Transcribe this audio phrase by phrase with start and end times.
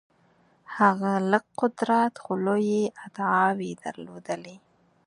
[0.77, 4.55] هغه لږ قدرت خو لویې ادعاوې درلودلې.